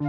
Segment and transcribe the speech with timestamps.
[0.00, 0.08] Komiði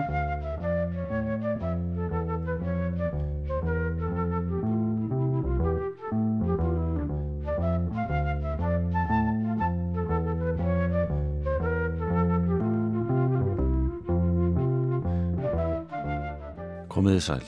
[17.19, 17.43] sæl.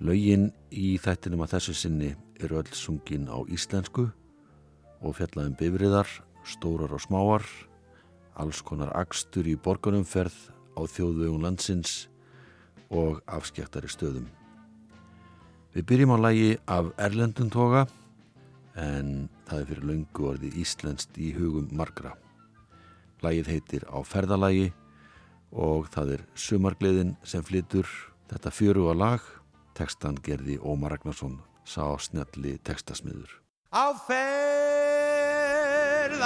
[0.00, 4.08] Laugin í þættinum að þessu sinni eru öll sungin á íslensku
[5.04, 6.08] og fjallaðum bifriðar,
[6.48, 7.44] stórar og smáar,
[8.40, 12.06] alls konar akstur í borgarumferð á þjóðvegum landsins
[12.92, 14.28] og afskjæktari stöðum.
[15.74, 17.86] Við byrjum á lægi af Erlendun toga
[18.76, 22.12] en það er fyrir laungu orðið íslenskt í hugum margra.
[23.24, 24.70] Lægið heitir Á ferðalægi
[25.56, 27.88] og það er sumargleðin sem flytur
[28.26, 29.26] Þetta fjöru að lag,
[29.78, 33.30] tekstan gerði Ómar Ragnarsson, sá snjalli tekstasmiður.
[33.70, 33.94] Á
[36.10, 36.16] ferðalægi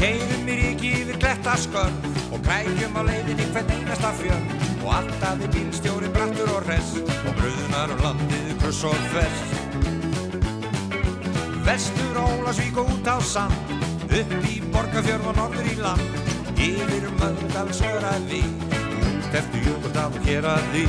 [0.00, 1.96] Keirum í ríki yfir klettaskörn
[2.32, 4.44] og krækjum á leiðinni hvern einasta fjörn
[4.78, 9.67] og alltaf er bílstjóri brattur og hress og bröðunar um landið kruss og þvers
[11.68, 13.52] Vestur Ólasvík og út á sand
[14.08, 16.00] upp í Borgafjörð og norður í land.
[16.56, 18.40] Yfir Möldalsöraði
[19.20, 20.86] út eftir Jökuldal og hér að því.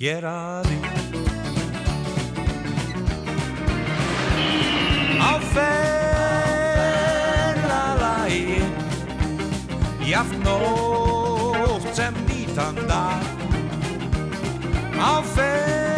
[0.00, 0.78] Hér að því.
[5.22, 6.58] Á ferðalagi
[10.10, 13.22] Jaft nótt sem nýtan dag.
[14.98, 15.97] Á ferðalagi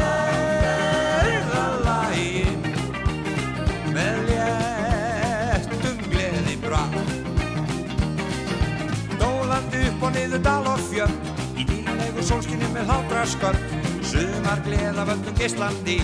[10.10, 13.74] og niður dal og fjöld í dýrlegu sólskinni með hlátra skörd
[14.10, 15.98] Sumar gleða völdum Íslandi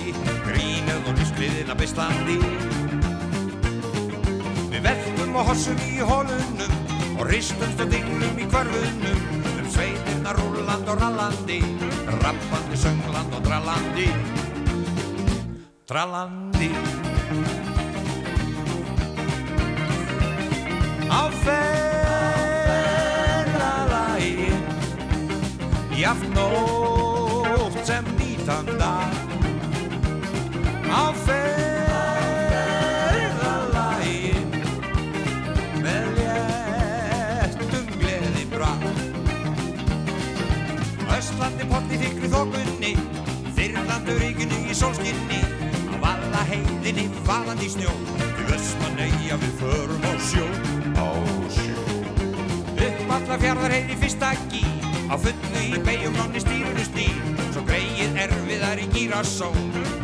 [0.47, 2.37] grínuð og lífsgriðina beislandi.
[4.71, 9.25] Við verkum og hossum í hólunum og ristumst og dinglum í hverfunum.
[9.57, 11.59] Um sveitirna rúland og rallandi
[12.23, 14.11] rappandi söngland og drallandi.
[15.91, 16.71] Drallandi.
[21.11, 21.76] Á ferðalagi
[26.07, 29.11] Jaft nótt sem nýtan dag.
[30.87, 31.59] Á ferðalagi
[35.83, 38.71] Með léttum gleði bra
[41.17, 42.93] Östlandi potti þykri þokunni
[43.59, 45.43] Þyrlandur ríkinu í sólskinni.
[45.91, 47.91] Á valla heiðinni valandi snjó
[48.23, 50.47] Til ösmanauja við förum á sjó
[50.95, 51.11] Á
[51.51, 51.83] sjó.
[52.79, 54.76] Upp alla fjarðar heiði fyrsta gí
[55.07, 57.17] Á fullu í beigjum nonni stýrunu stýr
[57.53, 59.59] Svo greið erfiðar í gírasón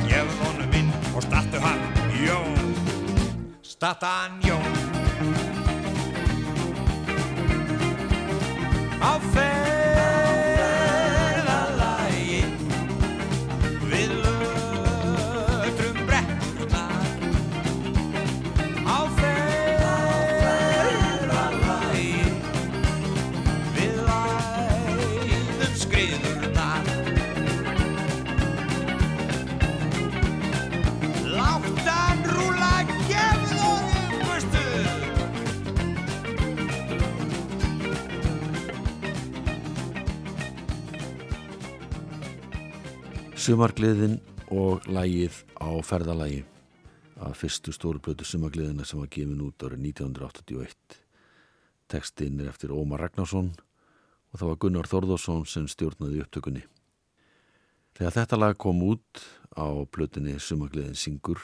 [0.07, 1.83] Gefum honum inn og startu hann
[2.23, 2.75] Jón.
[3.67, 4.52] Startan Jón
[43.43, 44.21] Sumargleðin
[44.55, 46.45] og lægið á ferðalagi
[47.27, 50.95] af fyrstu stórublötu sumargleðina sem var gefin út árið 1981.
[51.91, 56.63] Tekstinn er eftir Ómar Ragnarsson og það var Gunnar Þorðarsson sem stjórnaði upptökunni.
[57.99, 59.27] Þegar þetta lag kom út
[59.59, 61.43] á blötunni Sumargleðin syngur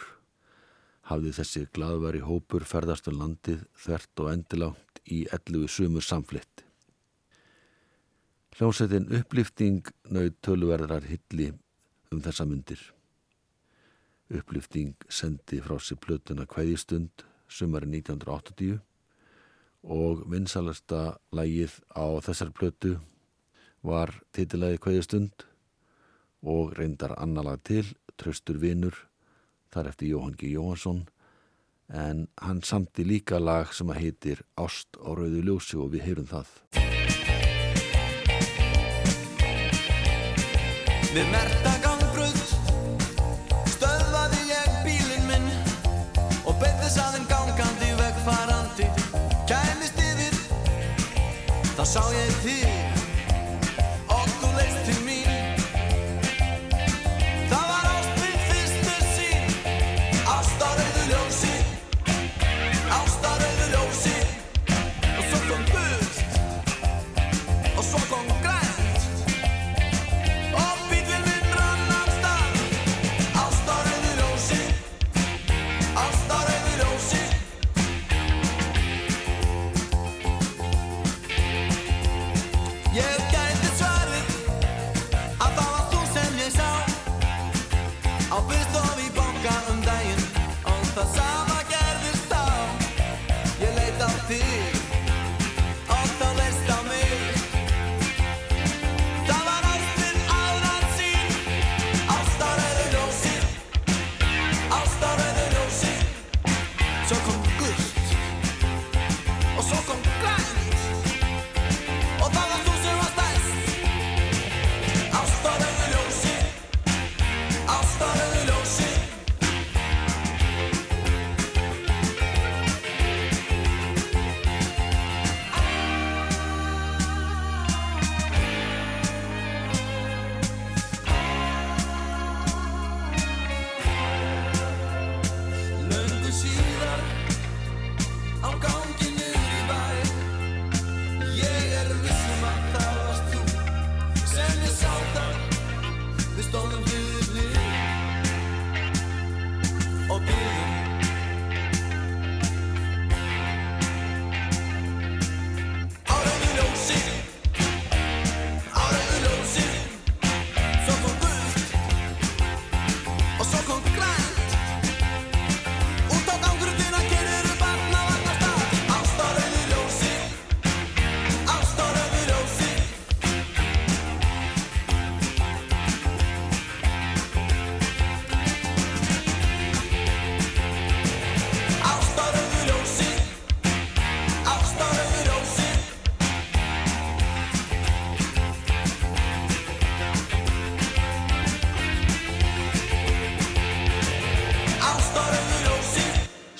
[1.10, 6.62] hafði þessi gladværi hópur ferðast um landið þvert og endilangt í 11 sumur samflitt.
[8.54, 11.56] Hljómsveitin upplýfting nöyð töluverðar hilli
[12.12, 12.80] um þessa myndir.
[14.28, 18.78] Upplýfting sendi frá sér plötuna Kvæðistund sumari 1980
[19.88, 22.98] og vinsalasta lægið á þessar plötu
[23.82, 25.46] var titilæði Kvæðistund
[26.42, 27.86] og reyndar annalag til
[28.18, 28.94] Tröstur Vinur
[29.72, 30.52] þar eftir Jóhann G.
[30.52, 31.06] Jóhansson
[31.88, 36.28] en hann samti líka lag sem að heitir Ást á rauðu ljósi og við heyrum
[36.28, 36.52] það.
[41.08, 41.97] Við merta gangbröð
[51.78, 52.77] 老少爷 t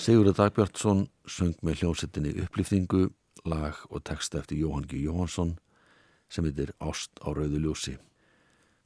[0.08, 3.10] Sigurður Dagbjörnsson söng með hljómsettinni upplýftingu,
[3.44, 5.02] lag og texta eftir Jóhann G.
[5.05, 5.50] Jóhansson
[6.32, 7.93] sem heitir Ást á rauðu ljósi.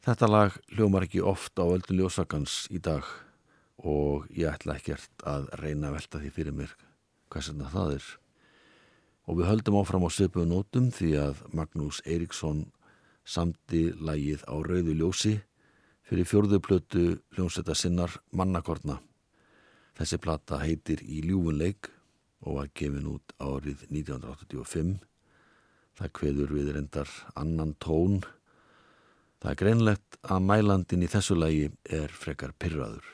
[0.02, 3.06] Þetta lag hljómar ekki oft á öldu ljósakans í dag
[3.78, 6.74] og ég ætla ekkert að reyna að velta því fyrir mér
[7.30, 8.10] hvað sem það er.
[9.30, 12.64] Og við höldum áfram á söpu nótum því að Magnús Eiríksson
[13.22, 15.36] samti lagið á rauðu ljósi
[16.02, 17.06] fyrir fjörðuplötu
[17.38, 18.98] hljómsetta sinnar mannakorna.
[19.98, 21.90] Þessi plata heitir Í ljúfunleik
[22.42, 24.94] og var gefin út árið 1985.
[25.98, 28.22] Það kveður við reyndar annan tón.
[29.42, 33.04] Það er greinlegt að mælandin í þessu lagi er frekar pyrraður.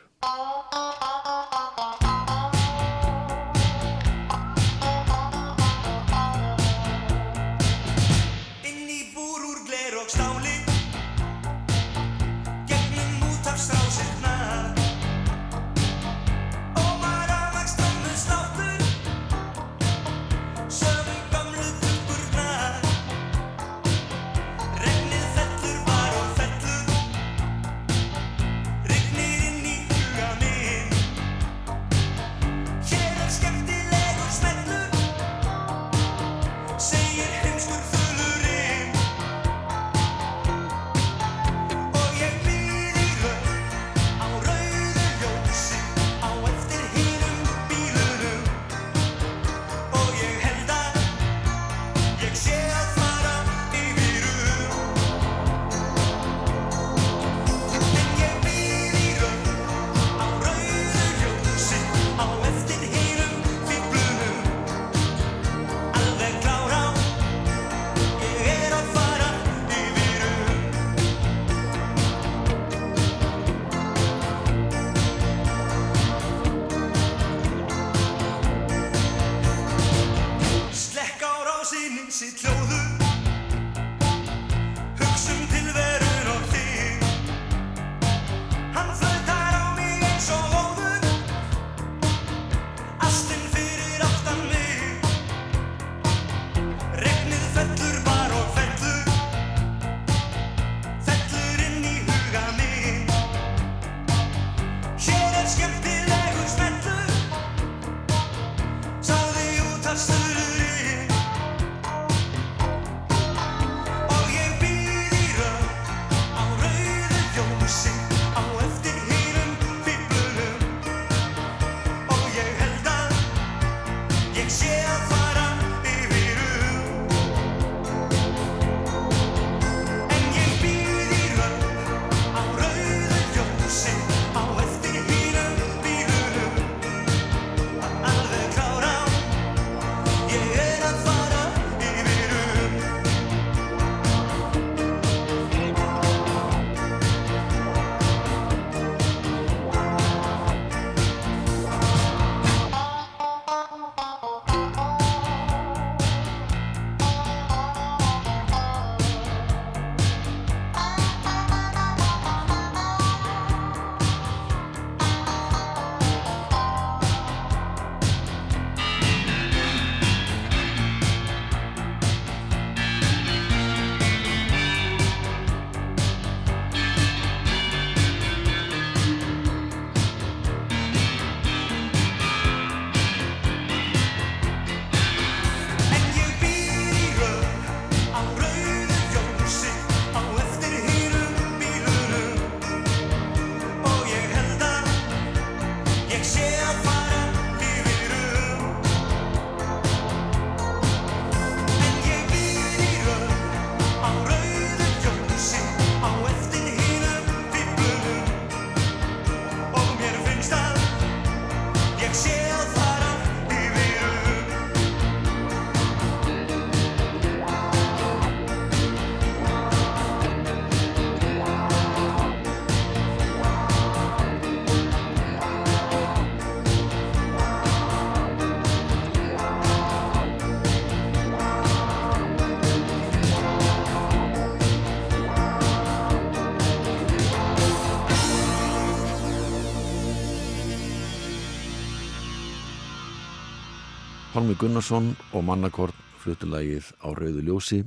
[244.49, 247.83] Pálmi Gunnarsson og Mannakort fluttulægið á Rauðu ljósi.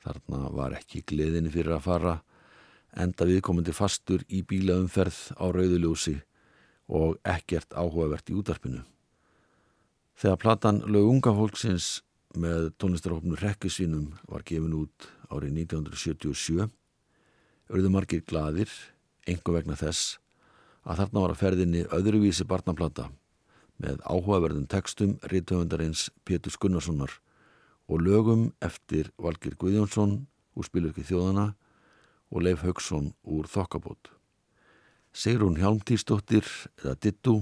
[0.00, 2.14] Þarna var ekki gleðinni fyrir að fara
[2.96, 6.14] enda viðkomandi fastur í bílaumferð á Rauðu ljósi
[6.88, 8.80] og ekkert áhugavert í útarpinu.
[10.16, 11.90] Þegar platan lög unga fólksins
[12.32, 18.72] með tónlistarhópnu Rekkisvinum var gefin út árið 1977 auðvitað margir gladir,
[19.28, 20.16] engu vegna þess
[20.80, 23.10] að þarna var að ferðinni öðruvísi barnaplata
[23.82, 27.12] með áhugaverðum textum rítöfundarins Pétur Skunnarssonar
[27.86, 30.18] og lögum eftir Valgir Guðjónsson
[30.56, 31.52] úr spilurki þjóðana
[32.32, 34.10] og Leif Haugsson úr Þokkabót.
[35.16, 36.44] Sigrún Hjálmtýrsdóttir
[36.82, 37.36] eða Dittu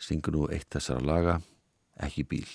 [0.00, 1.36] syngur nú eitt þessara laga,
[2.02, 2.48] ekki bíl.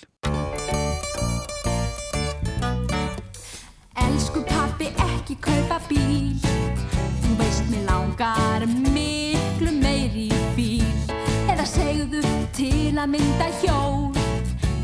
[4.00, 9.19] Elsku pappi ekki kaupa bíl Þú veist mér langar miklu
[12.56, 14.10] til að mynda hjól.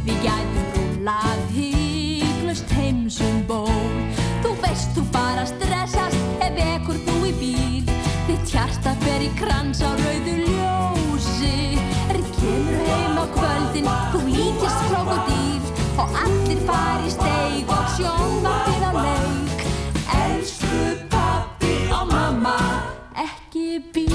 [0.06, 3.92] Við gætum rúlað hygglust heimsum ból.
[4.44, 7.92] Þú veist þú bara stressast ef ekkur þú í bíl.
[8.28, 11.78] Þitt hjarta fer í krans á rauðu ljósi.
[12.12, 15.62] Er kemur heim á kvöldin, þú líkist krokodíl.
[15.96, 19.68] Og allir fari í steig og sjónvarpið á leik.
[20.22, 20.82] Elsku
[21.12, 22.58] pappi og mamma,
[23.26, 24.05] ekki bíl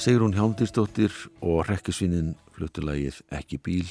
[0.00, 1.12] Sigrún Hjálmdýrsdóttir
[1.44, 3.90] og Rekkisvinnin fluttulægið Ekki bíl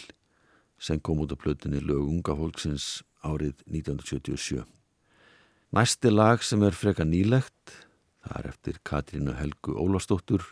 [0.82, 4.64] sem kom út á plötunni lög unga fólksins árið 1977.
[5.70, 7.76] Næsti lag sem er freka nýlegt,
[8.26, 10.50] það er eftir Katrínu Helgu Ólastóttur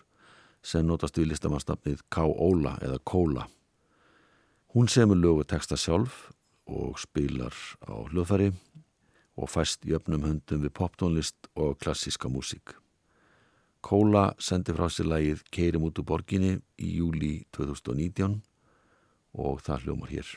[0.61, 2.29] sem notast við listamannstafnið K.
[2.29, 3.49] Óla eða Kóla.
[4.77, 6.27] Hún semur lögu texta sjálf
[6.69, 8.53] og spilar á hljóðfæri
[9.33, 12.77] og fæst jöfnum höndum við poptónlist og klassíska músík.
[13.87, 18.33] Kóla sendi frá sér lagið Keirum út úr borginni í júli 2019
[19.39, 20.33] og það hljómar hér.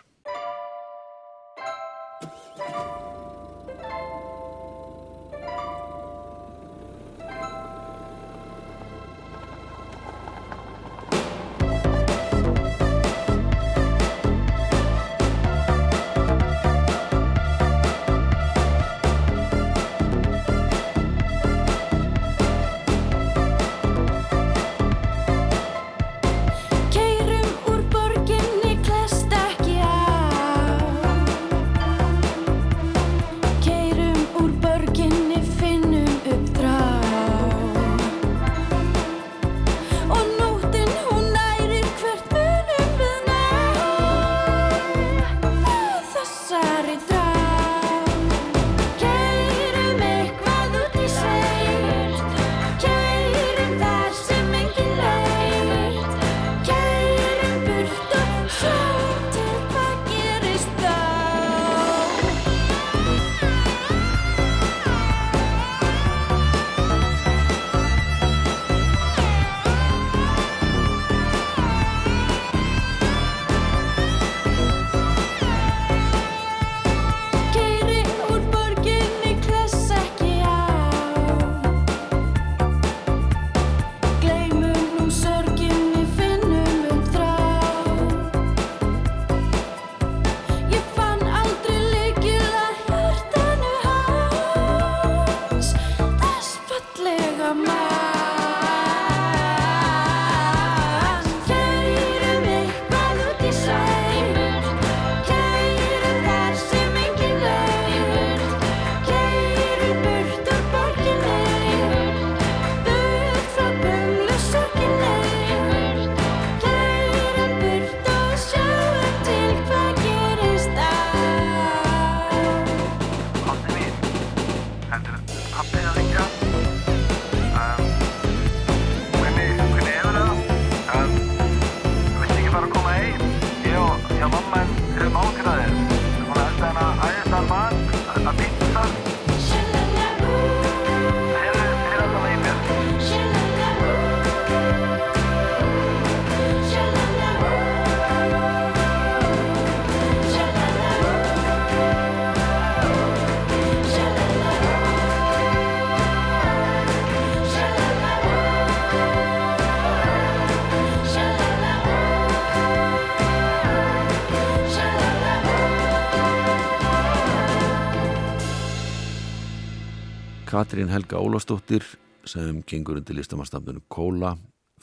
[170.61, 171.81] Katrín Helga Ólastóttir
[172.29, 174.35] sem gengur undir listamannstafnunum Kóla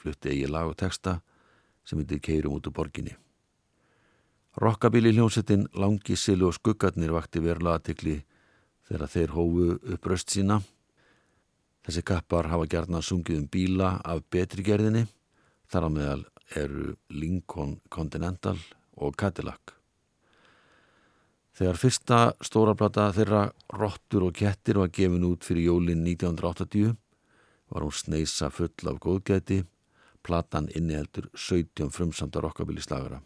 [0.02, 1.20] flutti eigi lag og texta
[1.86, 3.14] sem heitir Keirum út úr borginni.
[4.58, 8.16] Rokkabili hljómsettin Langi, Silu og Skuggarnir vakti verulega aðtikli
[8.90, 10.64] þegar þeir hófu uppröst sína.
[11.86, 15.06] Þessi kappar hafa gerðna sungið um bíla af betri gerðinni,
[15.70, 16.24] þar á meðal
[16.58, 18.58] eru Lincoln Continental
[18.98, 19.77] og Cadillac.
[21.58, 26.92] Þegar fyrsta stóraplata þeirra Rottur og Kettir var gefin út fyrir jólinn 1980
[27.74, 29.64] var hún sneisa full af góðgæti,
[30.22, 33.24] platan inniheldur 17 frumsamta rockabilislagara.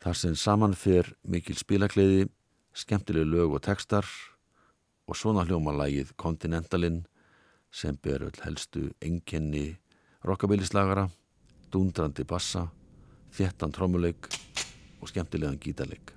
[0.00, 2.30] Þar sem saman fer mikil spilakleiði,
[2.72, 4.08] skemmtileg lög og textar
[5.04, 7.02] og svona hljómalægið Continentalin
[7.70, 9.76] sem ber öll helstu enkenni
[10.24, 11.10] rockabilislagara,
[11.68, 12.70] dúndrandi bassa,
[13.36, 14.32] þjettan trommuleik
[15.02, 16.13] og skemmtilegan gítarleik.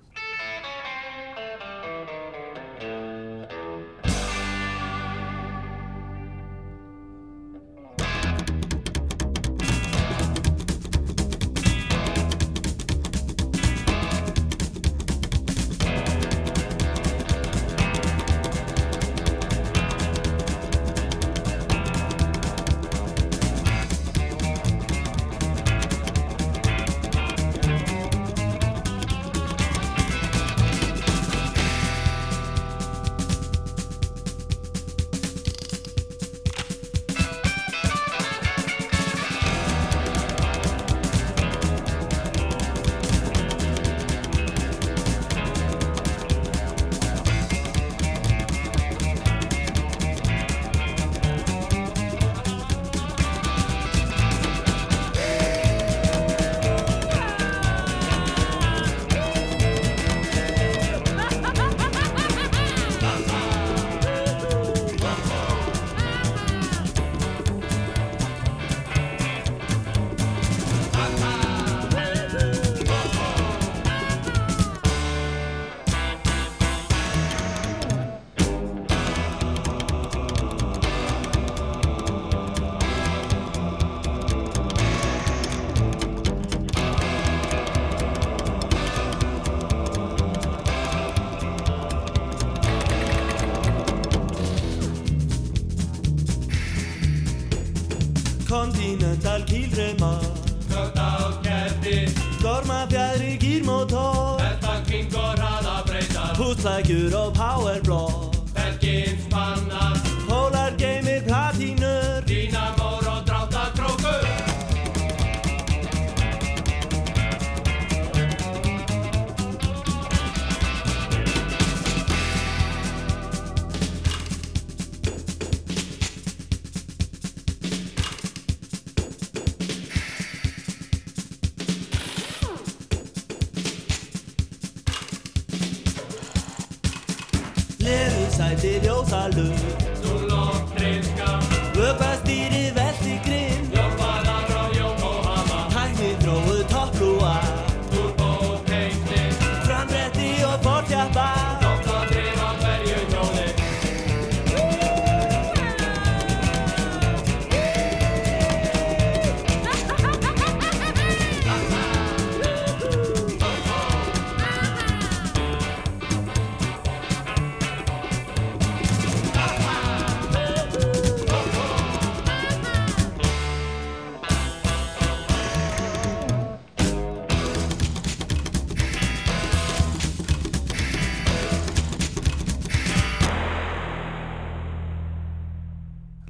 [106.78, 107.37] like it all.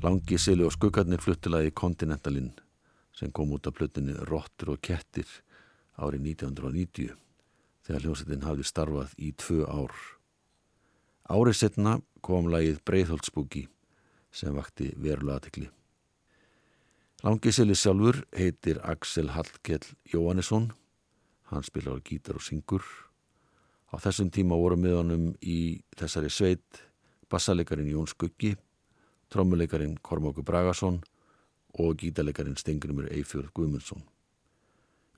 [0.08, 2.46] Langi, Silu og Skuggarnir fluttilagi Continentalin
[3.12, 5.28] sem kom út af plötunni Rottur og Kettir
[6.00, 7.10] árið 1990
[7.84, 9.92] þegar hljómsveitin hafði starfað í tvö ár.
[11.28, 11.92] Árið setna
[12.24, 13.66] kom lagið Breiðholtsbúki
[14.32, 15.66] sem vakti verulega aðtekli.
[17.26, 20.70] Langi Silu sjálfur heitir Axel Hallkell Jóhannesson.
[21.52, 22.86] Hann spilar á gítar og syngur.
[23.92, 26.80] Á þessum tíma voru með honum í þessari sveit
[27.28, 28.54] bassalegarin Jón Skuggi
[29.32, 31.02] trommuleikarin Kormáku Bragason
[31.78, 34.02] og gítarleikarin Stengrimur Eifjörð Guðmundsson.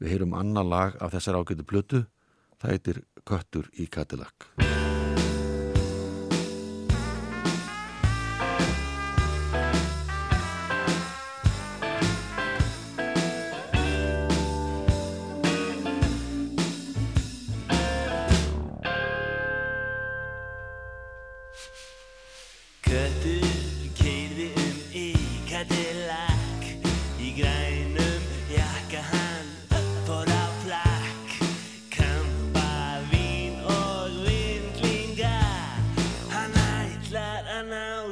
[0.01, 2.05] Við heyrum annar lag af þessar ágætu plötu,
[2.61, 4.51] það heitir Köttur í Cadillac.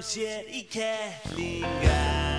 [0.02, 2.38] Sér í kettlinga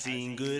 [0.00, 0.59] Það syngur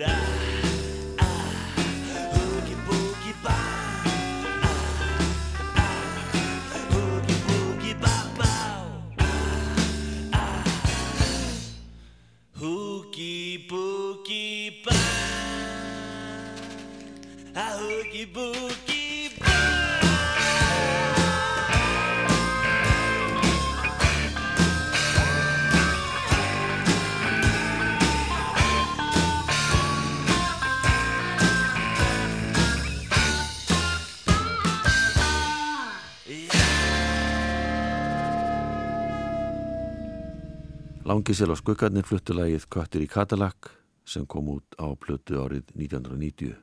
[41.21, 43.67] Langisel og skuggarnir fluttu lagið Köttur í Katalak
[44.09, 46.55] sem kom út á plötu árið 1990.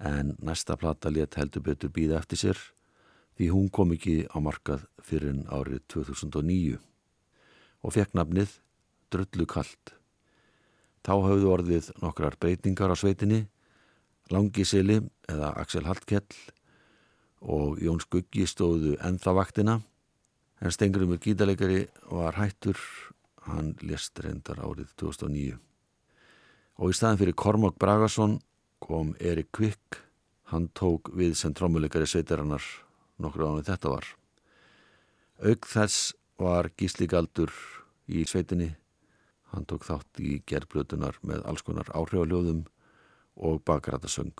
[0.00, 2.62] En næsta plata let heldur betur býða eftir sér
[3.36, 6.78] því hún kom ekki á markað fyrir árið 2009
[7.84, 8.56] og fekk nafnið
[9.12, 9.92] Drullu Kalt.
[11.04, 13.44] Þá hafðu orðið nokkrar breytingar á sveitinni,
[14.32, 16.32] Langiseli eða Axel Hallkell
[17.44, 19.80] og Jón Skuggi stóðu ennþá vaktina
[20.64, 22.80] en Stengurumur gítalegari var hættur
[23.48, 25.58] hann lest reyndar árið 2009
[26.80, 28.38] og í staðin fyrir Kormák Bragason
[28.80, 30.00] kom Erik Kvik.
[30.48, 32.64] Hann tók við sem trommuleikari sveitarannar
[33.20, 34.06] nokkur ánum þetta var.
[35.44, 37.52] Auk þess var Gísli Galdur
[38.08, 38.72] í sveitinni.
[39.52, 42.64] Hann tók þátt í gerðblötunar með alls konar áhrifaljóðum
[43.40, 44.34] og bakrætasöng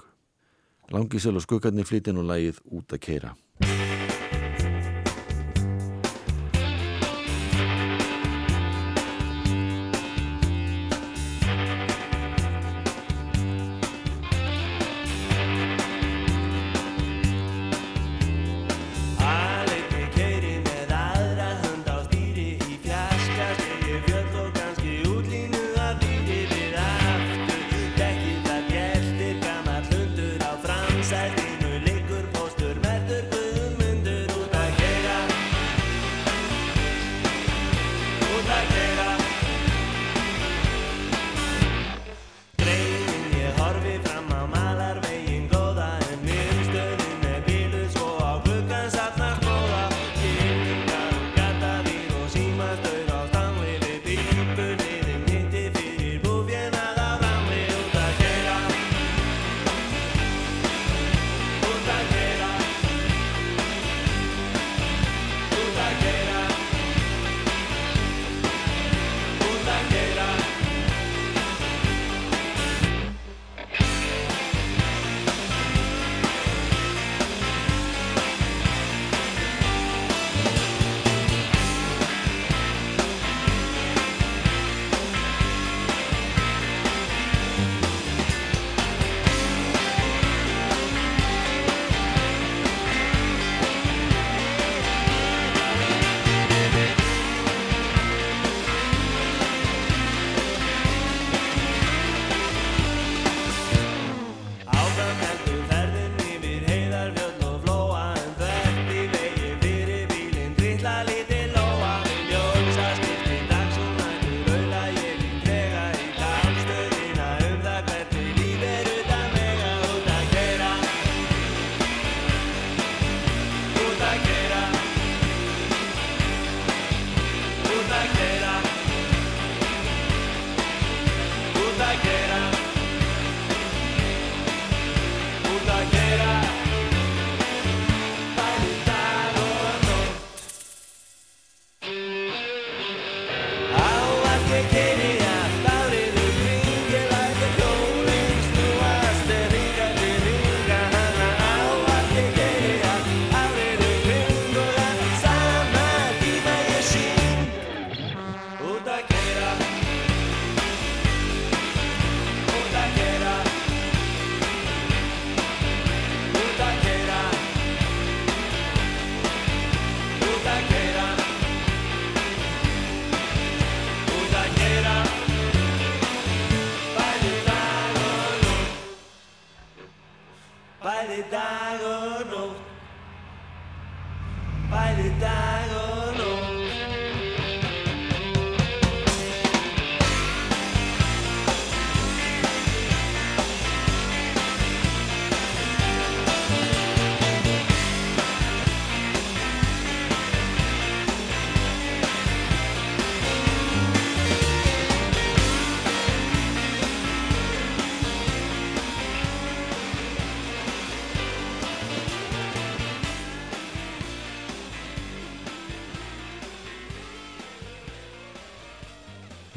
[0.91, 3.37] Langisel og skuggarnir flytja nú lagið út að keira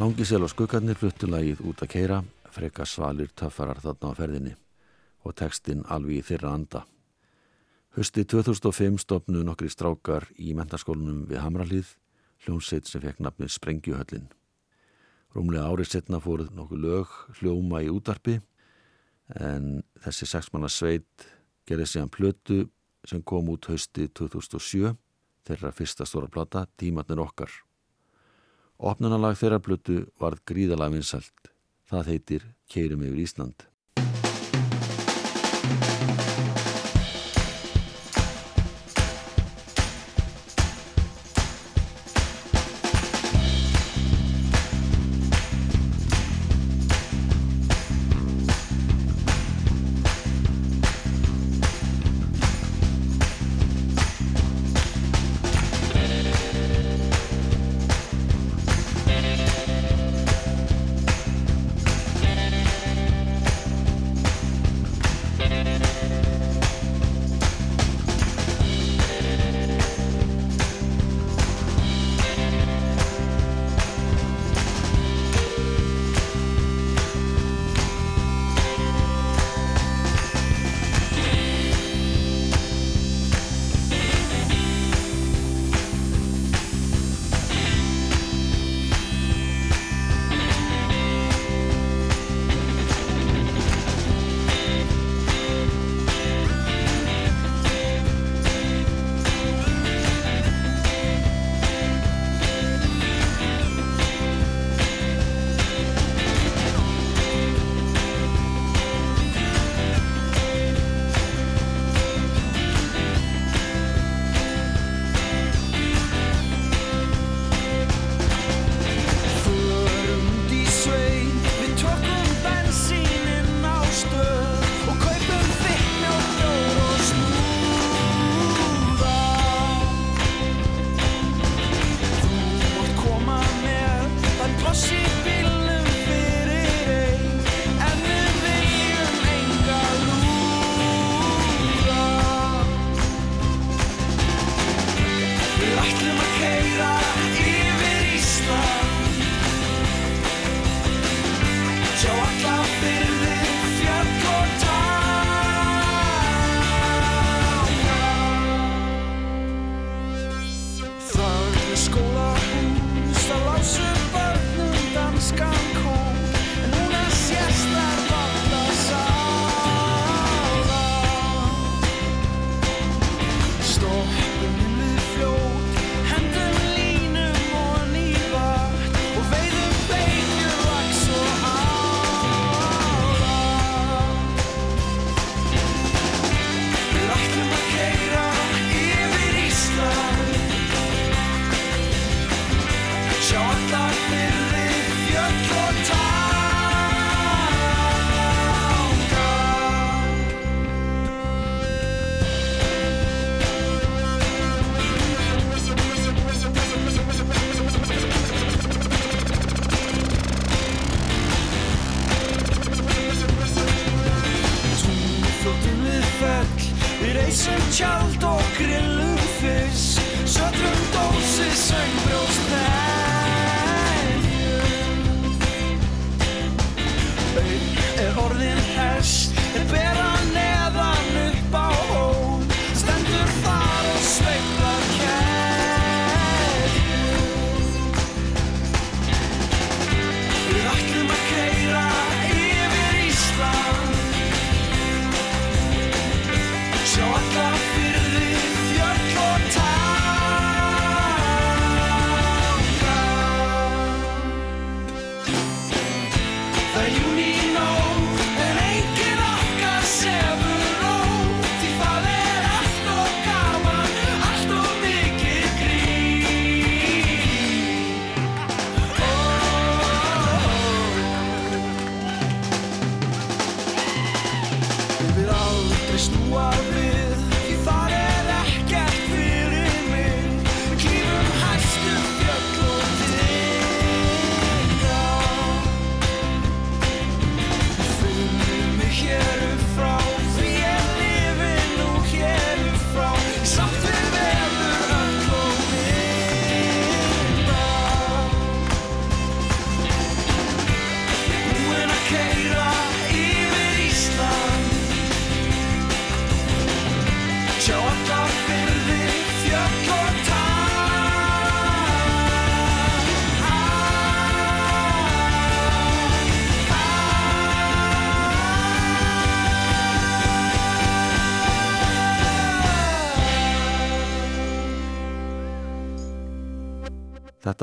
[0.02, 2.16] Langisel og skuggarnir fluttu lagið út að keira,
[2.50, 4.54] freka svalir töffarar þarna á ferðinni
[5.22, 6.80] og tekstinn alveg í þeirra anda.
[7.94, 11.92] Hösti 2005 stopnuðu nokkri strákar í mentaskólanum við Hamralíð,
[12.42, 14.26] hljómsveit sem fekk nafnið Sprengjuhöllin.
[15.38, 18.40] Rúmlega árið setna fóruð nokkuð lög hljóma í útarpi
[19.38, 21.28] en þessi sexmanna sveit
[21.70, 22.64] gerði síðan plötu
[23.06, 24.90] sem kom út hösti 2007,
[25.46, 27.54] þeirra fyrsta stóra plata, Tímatnir okkar.
[28.84, 31.52] Opnunalag þeirra plötu varð gríðalega vinsælt.
[31.88, 33.64] Það heitir Keirum yfir Ísland.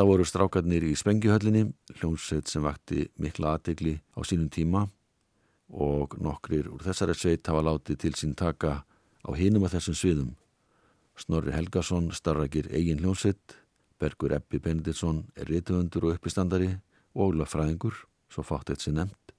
[0.01, 1.67] Þetta voru strákarnir í Spengjuhöllinni,
[1.99, 4.87] hljómsveit sem vakti mikla aðtegli á sínum tíma
[5.69, 10.31] og nokkrir úr þessari sveit hafa látið til sín taka á hinum af þessum sviðum.
[11.21, 13.59] Snorri Helgason starrakir eigin hljómsveit,
[14.01, 16.71] Bergur Ebbi Benediktsson er rituðundur og uppistandari
[17.13, 18.01] og lagfræðingur,
[18.33, 19.37] svo fátt eitt sér nefnt.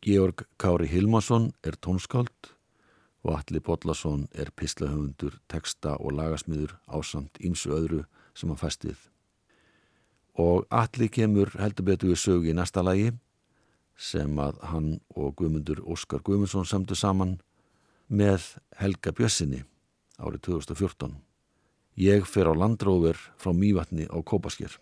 [0.00, 2.54] Georg Kári Hilmarsson er tónskáld
[3.20, 8.96] og Alli Bodlason er pislahöfundur, texta og lagasmiður ásamt ímsu öðru sem hann fæst við.
[10.38, 13.10] Og Alli kemur heldur betur við sögu í næsta lagi
[13.98, 17.40] sem að hann og Guðmundur Óskar Guðmundsson samtu saman
[18.08, 19.64] með Helga Bjössinni
[20.18, 21.16] árið 2014.
[21.98, 24.78] Ég fer á landróver frá Mývatni á Kópasker.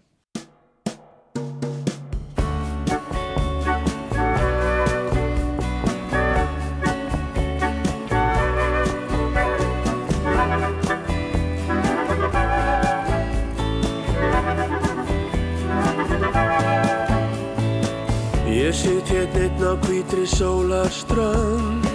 [19.67, 21.87] Á hvítri sólarströnd.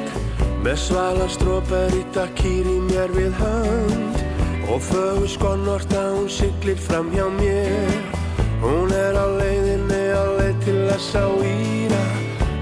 [0.62, 4.20] Með svalar strópar í takkýr í mér við hönd.
[4.72, 7.96] Og fögur skonnorta hún siglir fram hjá mér.
[8.62, 12.04] Hún er á leiðinni á leið til að sá íra.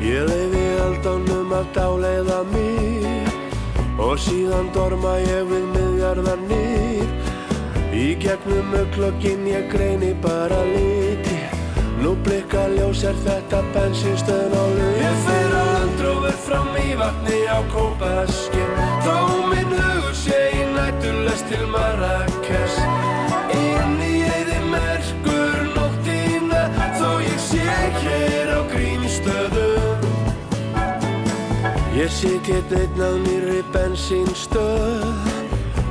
[0.05, 3.33] Ég leiði aldánum að dáleiða mig.
[3.99, 7.09] Og síðan dorma ég við miðjarðarnir.
[7.93, 11.28] Í gegnum auklokkin ég greini bara liti
[11.99, 17.59] Nú blikka ljós er þetta bensinstöðn á liti Ég fer á landrófur frá Mývatni á
[17.73, 18.69] Kópaskir.
[19.03, 19.15] Þó
[19.51, 22.77] minn hugur sé í nættulest til Marrakes
[23.51, 26.63] Inn í eyði merkur nóttina
[26.95, 27.67] Þó ég sé
[27.99, 30.07] hér á grímstöðum
[31.99, 35.03] Ég sit hérna einn á nýri bensínstöð.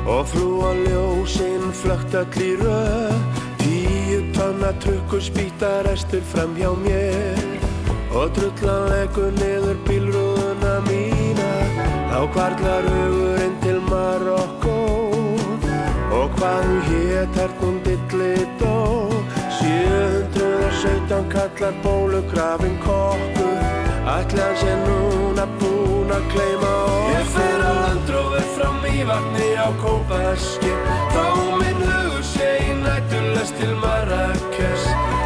[0.09, 3.38] Og flúa ljósinn flögt all í röð
[4.09, 7.37] Tíu tonna trukkur spýta restur fram hjá mér.
[8.17, 11.49] Og drullan leggur niður bílrúðuna mína.
[12.09, 14.77] Þá kvarlar hugurinn til Marokko
[16.17, 19.13] Og hvað hún hét hert hún dilli dó?
[19.61, 23.61] 717 kallar bólugrafin kokkur.
[24.17, 27.13] Ætli hann sé núna búinn að kleima okkur.
[27.13, 30.73] Ég fer á landrófur frá Mývatni á Kópaski
[33.09, 35.18] í nættulest til Marrakes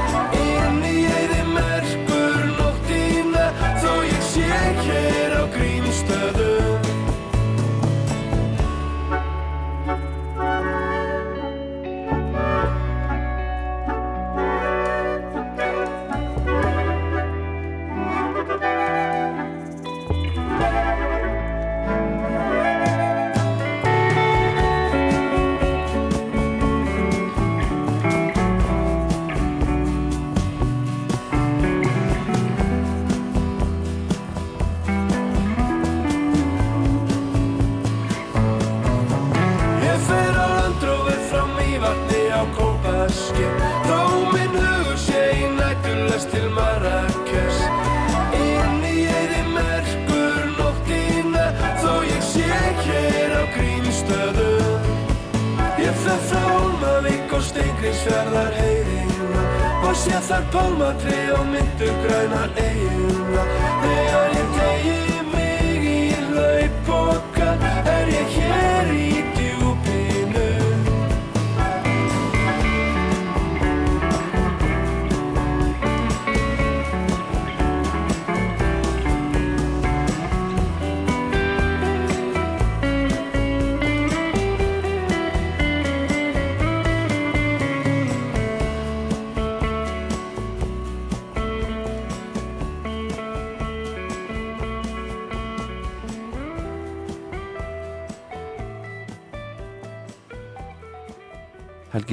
[60.02, 63.11] sé þar pálmatri og myndu grænar eigina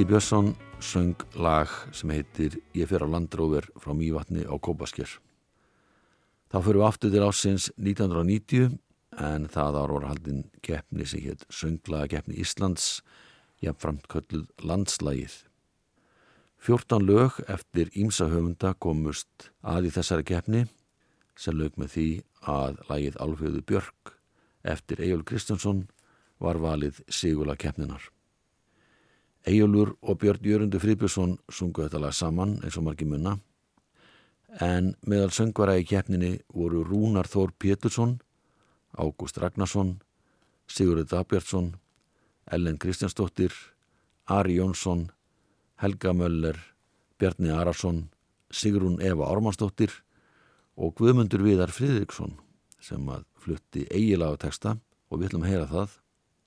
[0.00, 5.10] Helgi Björnsson söng lag sem heitir Ég fer á landróver frá Mývatni á Kópasker.
[6.48, 8.78] Þá fyrir við aftur til ásins 1990
[9.20, 13.02] en það ára voru haldin keppni sem hétt sönglaga keppni Íslands
[13.60, 15.34] jafnframt kölluð landslægið.
[16.64, 20.62] 14 lög eftir Ímsa höfunda komust að í þessari keppni
[21.36, 22.06] sem lög með því
[22.48, 24.14] að lagið Alfjöðu Björk
[24.64, 25.84] eftir Egil Kristjánsson
[26.40, 28.08] var valið sigula keppninar.
[29.48, 33.38] Eyjólfur og Björn Jörundur Friðbjörnsson sungu þetta lag saman eins og margir munna
[34.58, 38.18] en meðal söngvara í keppninni voru Rúnar Þór Pétursson,
[38.98, 40.00] Ágúst Ragnarsson,
[40.66, 41.74] Sigurður Dabjartsson,
[42.50, 43.54] Ellen Kristjánsdóttir,
[44.26, 45.10] Ari Jónsson,
[45.78, 46.58] Helga Möller,
[47.18, 48.08] Bjarni Arason,
[48.50, 49.92] Sigrún Eva Ármannsdóttir
[50.76, 52.34] og Guðmundur Viðar Friðriksson
[52.82, 54.76] sem að flutti eigilaga texta
[55.10, 55.96] og við ætlum að heyra það.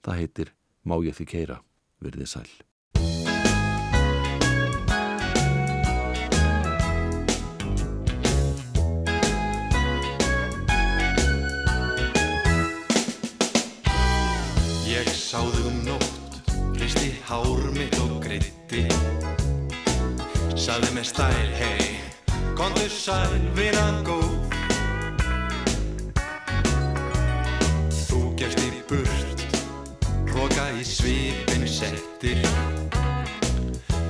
[0.04, 1.62] Það heitir Má ég því keira,
[2.04, 2.73] virðið sæl.
[17.28, 18.88] Hár mitt og gritti
[20.64, 21.88] Saði með stæl, hei,
[22.56, 24.54] kontu sæl, vinan góð.
[28.06, 29.44] Þú gefst í burt,
[30.30, 32.46] hróka í svipin settir.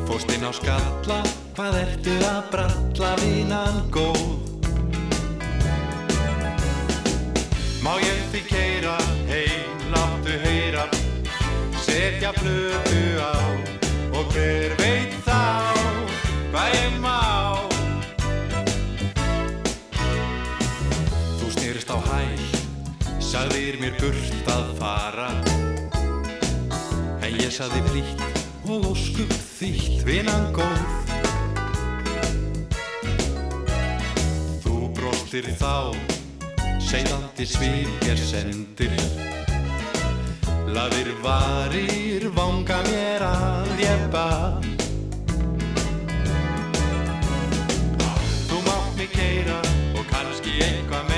[0.06, 1.24] Fóst inn á skalla,
[1.58, 4.53] hvað ertu að bralla, vinan góð
[12.24, 13.36] Setja plötu á.
[14.16, 15.44] Og hver veit þá
[16.54, 17.20] hvað ég má.
[21.36, 22.46] Þú snýrist á hæl,
[23.20, 25.28] sagðir mér burt að fara.
[27.20, 28.24] En ég sagði blítt
[28.72, 31.12] og óskup þýtt vinan góð.
[34.64, 35.92] Þú brostir þá
[36.88, 38.96] Seiðandi svip er sendir
[40.74, 44.66] Laðir varir vanga mér að bað
[48.50, 49.60] Þú mátt mig keira
[49.94, 51.13] og kannski eitthvað meira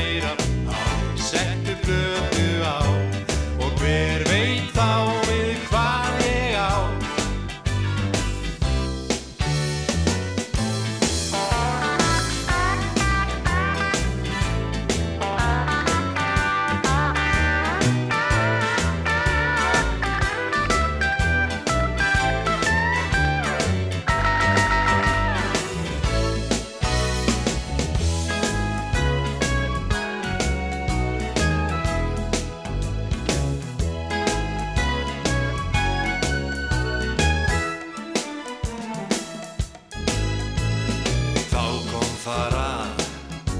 [42.26, 43.03] að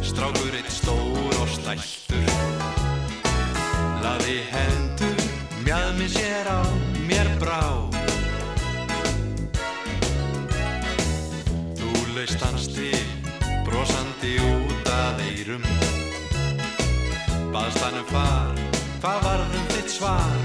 [0.02, 2.32] strákur eitt stór og slæltur
[4.02, 5.22] Laði hendur,
[5.66, 6.62] mjadmi sér á
[7.06, 7.62] mér brá.
[11.78, 13.06] Þú laust hans til,
[13.66, 15.66] brosandi út að eyrum.
[17.54, 18.62] Baðst hann um far,
[19.02, 20.45] hvað varðum þitt svar,